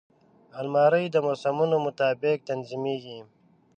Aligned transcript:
الماري 0.59 1.05
د 1.11 1.15
موسمونو 1.25 1.75
مطابق 1.85 2.37
تنظیمېږي 2.49 3.19